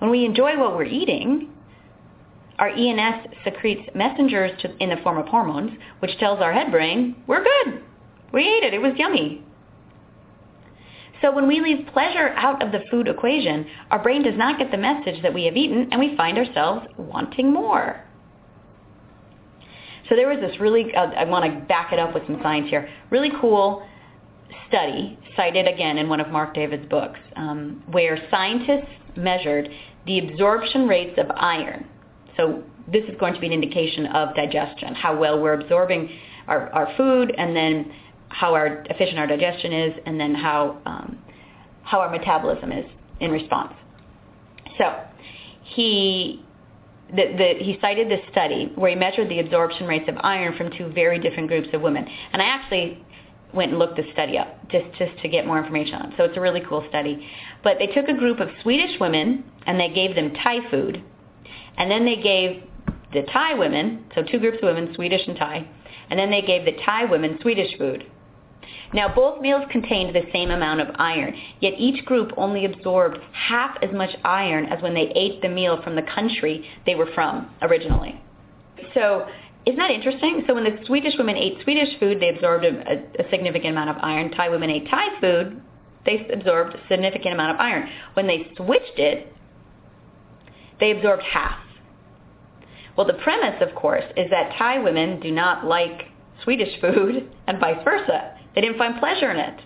[0.00, 1.50] when we enjoy what we're eating,
[2.58, 7.16] our ENS secretes messengers to, in the form of hormones, which tells our head brain,
[7.26, 7.82] we're good.
[8.32, 8.74] We ate it.
[8.74, 9.44] It was yummy.
[11.20, 14.70] So when we leave pleasure out of the food equation, our brain does not get
[14.70, 18.04] the message that we have eaten and we find ourselves wanting more.
[20.08, 22.70] So there was this really, uh, I want to back it up with some science
[22.70, 23.86] here, really cool
[24.68, 29.68] study cited again in one of Marc David's books um, where scientists measured
[30.06, 31.86] the absorption rates of iron.
[32.38, 36.08] So this is going to be an indication of digestion, how well we're absorbing
[36.46, 37.92] our, our food and then
[38.28, 41.18] how our efficient our digestion is and then how, um,
[41.82, 42.86] how our metabolism is
[43.20, 43.74] in response.
[44.78, 45.02] So
[45.62, 46.44] he
[47.10, 50.70] the, the, he cited this study where he measured the absorption rates of iron from
[50.76, 52.06] two very different groups of women.
[52.32, 53.02] And I actually
[53.54, 56.14] went and looked the study up just, just to get more information on it.
[56.18, 57.26] So it's a really cool study.
[57.64, 61.02] But they took a group of Swedish women and they gave them Thai food.
[61.76, 62.62] And then they gave
[63.12, 65.66] the Thai women, so two groups of women, Swedish and Thai,
[66.10, 68.04] and then they gave the Thai women Swedish food.
[68.92, 73.76] Now, both meals contained the same amount of iron, yet each group only absorbed half
[73.82, 77.50] as much iron as when they ate the meal from the country they were from
[77.62, 78.20] originally.
[78.94, 79.26] So
[79.66, 80.44] isn't that interesting?
[80.46, 83.96] So when the Swedish women ate Swedish food, they absorbed a, a significant amount of
[84.00, 84.30] iron.
[84.30, 85.60] Thai women ate Thai food,
[86.06, 87.88] they absorbed a significant amount of iron.
[88.14, 89.32] When they switched it,
[90.80, 91.58] they absorbed half.
[92.96, 96.08] Well, the premise, of course, is that Thai women do not like
[96.42, 98.36] Swedish food and vice versa.
[98.54, 99.60] They didn't find pleasure in it.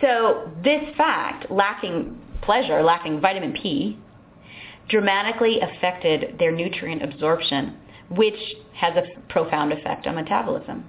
[0.00, 3.98] So this fact, lacking pleasure, lacking vitamin P,
[4.88, 7.76] dramatically affected their nutrient absorption,
[8.10, 8.38] which
[8.74, 10.84] has a profound effect on metabolism.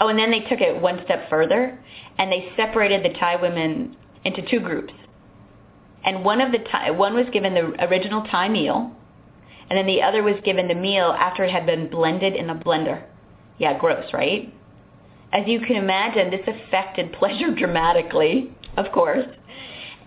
[0.00, 1.78] Oh, and then they took it one step further,
[2.18, 4.92] and they separated the Thai women into two groups.
[6.04, 6.58] And one of the
[6.94, 8.92] one was given the original Thai meal,
[9.70, 12.54] and then the other was given the meal after it had been blended in a
[12.54, 13.02] blender.
[13.58, 14.52] Yeah, gross, right?
[15.32, 19.26] As you can imagine, this affected pleasure dramatically, of course.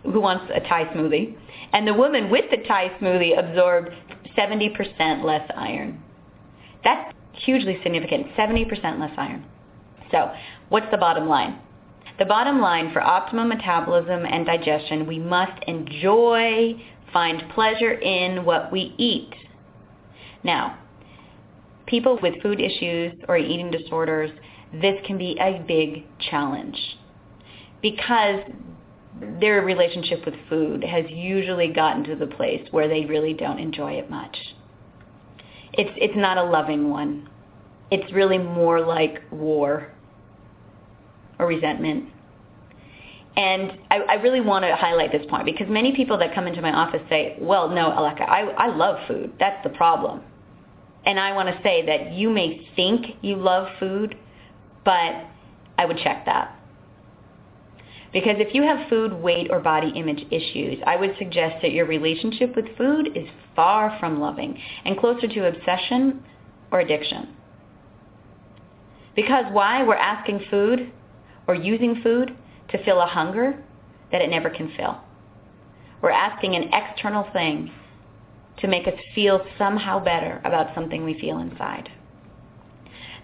[0.03, 1.35] Who wants a Thai smoothie?
[1.73, 3.89] And the woman with the Thai smoothie absorbed
[4.37, 6.01] 70% less iron.
[6.83, 9.45] That's hugely significant, 70% less iron.
[10.11, 10.31] So
[10.69, 11.59] what's the bottom line?
[12.19, 16.73] The bottom line for optimum metabolism and digestion, we must enjoy,
[17.13, 19.33] find pleasure in what we eat.
[20.43, 20.79] Now,
[21.85, 24.31] people with food issues or eating disorders,
[24.73, 26.77] this can be a big challenge
[27.83, 28.39] because
[29.39, 33.93] their relationship with food has usually gotten to the place where they really don't enjoy
[33.93, 34.35] it much.
[35.73, 37.29] It's, it's not a loving one.
[37.91, 39.91] It's really more like war
[41.39, 42.09] or resentment.
[43.35, 46.61] And I, I really want to highlight this point because many people that come into
[46.61, 49.31] my office say, well, no, Aleka, I, I love food.
[49.39, 50.21] That's the problem.
[51.05, 54.17] And I want to say that you may think you love food,
[54.83, 55.27] but
[55.77, 56.57] I would check that.
[58.11, 61.85] Because if you have food, weight, or body image issues, I would suggest that your
[61.85, 66.23] relationship with food is far from loving and closer to obsession
[66.71, 67.35] or addiction.
[69.15, 69.83] Because why?
[69.83, 70.91] We're asking food
[71.47, 72.35] or using food
[72.69, 73.63] to fill a hunger
[74.11, 74.97] that it never can fill.
[76.01, 77.71] We're asking an external thing
[78.59, 81.89] to make us feel somehow better about something we feel inside.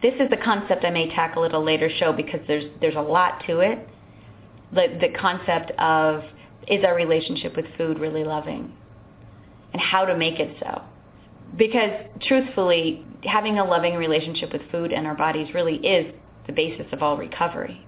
[0.02, 3.02] This is the concept I may tackle at a later show because there's there's a
[3.02, 3.88] lot to it.
[4.74, 6.24] The the concept of
[6.68, 8.74] is our relationship with food really loving?
[9.74, 10.82] And how to make it so.
[11.58, 11.92] Because
[12.28, 16.14] truthfully, having a loving relationship with food and our bodies really is
[16.48, 17.86] the basis of all recovery.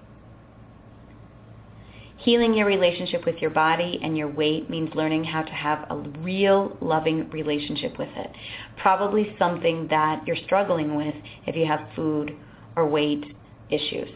[2.18, 5.97] Healing your relationship with your body and your weight means learning how to have a
[6.22, 8.32] real loving relationship with it.
[8.78, 11.13] Probably something that you're struggling with
[11.45, 12.36] if you have food
[12.76, 13.36] or weight
[13.70, 14.09] issues.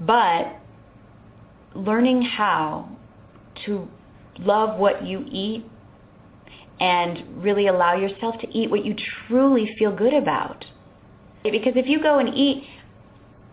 [0.00, 0.56] But
[1.74, 2.88] learning how
[3.66, 3.88] to
[4.38, 5.64] love what you eat
[6.80, 8.94] and really allow yourself to eat what you
[9.28, 10.64] truly feel good about.
[11.42, 12.64] Because if you go and eat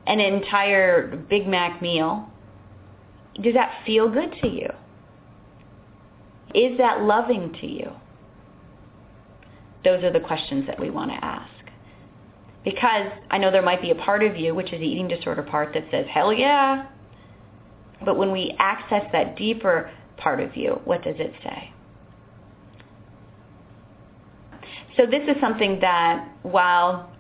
[0.08, 2.30] an entire Big Mac meal,
[3.42, 4.70] does that feel good to you?
[6.54, 7.92] Is that loving to you?
[9.84, 11.50] those are the questions that we want to ask.
[12.64, 15.44] Because I know there might be a part of you, which is the eating disorder
[15.44, 16.88] part, that says, hell yeah.
[18.06, 21.74] But when we access that deeper part of you, what does it say?
[24.96, 27.12] So this is something that while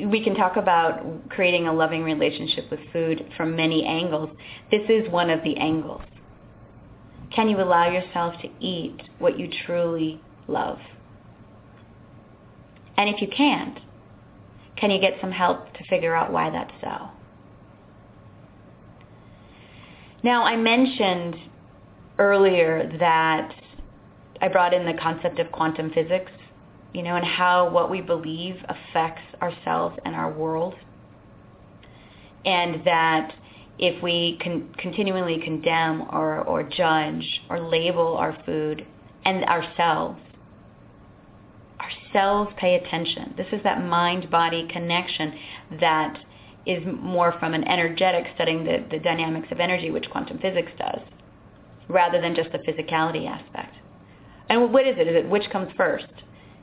[0.00, 4.30] we can talk about creating a loving relationship with food from many angles,
[4.70, 6.02] this is one of the angles.
[7.34, 10.78] Can you allow yourself to eat what you truly love?
[12.96, 13.78] And if you can't,
[14.76, 17.10] can you get some help to figure out why that's so?
[20.22, 21.36] Now, I mentioned
[22.18, 23.54] earlier that
[24.40, 26.30] I brought in the concept of quantum physics,
[26.98, 30.74] you know, and how what we believe affects ourselves and our world.
[32.44, 33.34] And that
[33.78, 38.84] if we con- continually condemn or, or judge or label our food
[39.24, 40.18] and ourselves,
[41.78, 43.32] ourselves pay attention.
[43.36, 45.34] This is that mind-body connection
[45.80, 46.18] that
[46.66, 51.00] is more from an energetic studying the, the dynamics of energy, which quantum physics does,
[51.86, 53.76] rather than just the physicality aspect.
[54.50, 55.06] And what is it?
[55.06, 56.08] Is it which comes first?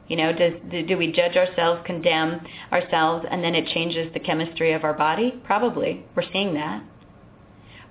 [0.08, 0.53] You know, does
[0.88, 2.41] do we judge ourselves, condemn
[2.72, 5.34] ourselves, and then it changes the chemistry of our body?
[5.43, 6.06] Probably.
[6.16, 6.84] We're seeing that.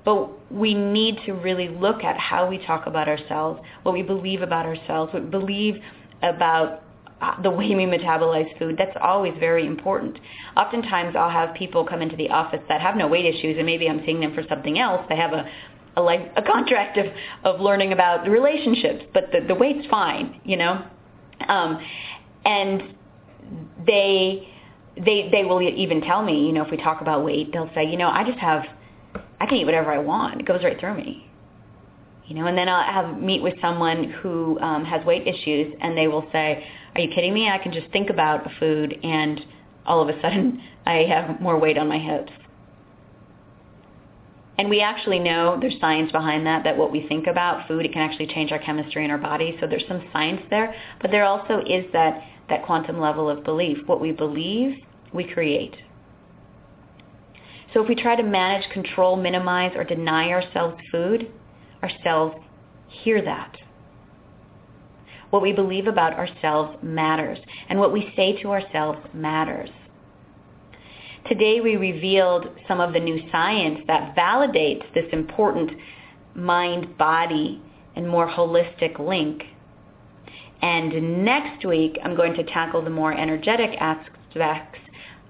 [0.05, 4.43] But we need to really look at how we talk about ourselves, what we believe
[4.43, 5.77] about ourselves, what we believe
[6.23, 6.83] about
[7.21, 8.77] uh, the way we metabolize food.
[8.77, 10.19] That's always very important.
[10.57, 13.89] Oftentimes I'll have people come into the office that have no weight issues and maybe
[13.89, 15.05] I'm seeing them for something else.
[15.09, 15.49] They have a
[15.97, 17.07] a, life, a contract of,
[17.45, 20.85] of learning about the relationships, but the, the weight's fine, you know?
[21.49, 21.79] Um,
[22.45, 22.95] and
[23.87, 24.49] they,
[24.97, 27.85] they, they will even tell me, you know, if we talk about weight, they'll say,
[27.85, 28.63] you know, I just have,
[29.41, 30.41] I can eat whatever I want.
[30.41, 31.31] It goes right through me
[32.27, 35.97] you know, and then I'll have meet with someone who um, has weight issues, and
[35.97, 37.49] they will say, "Are you kidding me?
[37.49, 39.41] I can just think about a food, and
[39.85, 42.33] all of a sudden, I have more weight on my hips."
[44.57, 47.93] And we actually know there's science behind that, that what we think about food, it
[47.93, 49.57] can actually change our chemistry in our body.
[49.61, 50.75] So there's some science there.
[51.01, 53.79] But there also is that, that quantum level of belief.
[53.87, 54.77] What we believe,
[55.13, 55.75] we create.
[57.73, 61.33] So if we try to manage, control, minimize, or deny ourselves food,
[61.83, 62.37] ourselves
[62.87, 63.57] hear that.
[65.31, 67.39] What we believe about ourselves matters,
[67.69, 69.71] and what we say to ourselves matters.
[71.29, 75.71] Today we revealed some of the new science that validates this important
[76.35, 77.63] mind-body
[77.97, 79.43] and more holistic link.
[80.61, 84.79] And next week I'm going to tackle the more energetic aspects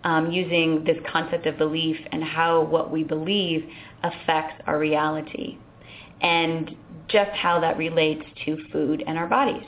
[0.03, 3.65] um, using this concept of belief and how what we believe
[4.03, 5.59] affects our reality
[6.21, 6.73] and
[7.07, 9.63] just how that relates to food and our bodies.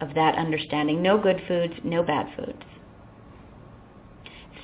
[0.00, 1.00] of that understanding?
[1.00, 2.64] No good foods, no bad foods.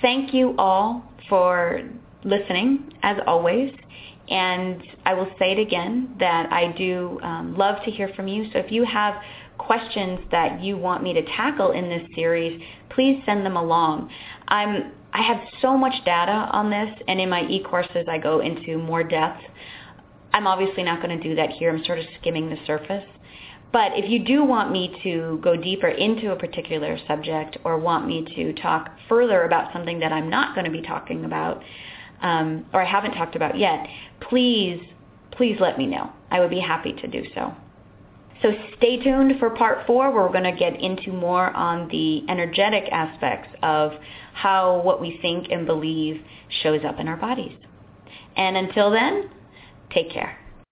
[0.05, 1.81] Thank you all for
[2.25, 3.73] listening, as always.
[4.29, 8.45] And I will say it again that I do um, love to hear from you.
[8.53, 9.15] So if you have
[9.57, 14.11] questions that you want me to tackle in this series, please send them along.
[14.49, 18.77] I'm I have so much data on this, and in my e-courses I go into
[18.77, 19.41] more depth.
[20.35, 21.75] I'm obviously not going to do that here.
[21.75, 23.05] I'm sort of skimming the surface.
[23.75, 28.07] But if you do want me to go deeper into a particular subject or want
[28.07, 31.61] me to talk further about something that I'm not going to be talking about
[32.23, 33.85] um, or I haven't talked about yet,
[34.31, 34.81] please,
[35.33, 36.13] please let me know.
[36.31, 37.53] I would be happy to do so.
[38.43, 42.23] So stay tuned for part four where we're going to get into more on the
[42.31, 43.91] energetic aspects of
[44.35, 46.23] how what we think and believe
[46.63, 47.57] shows up in our bodies.
[48.37, 49.31] And until then,
[49.93, 50.39] take care.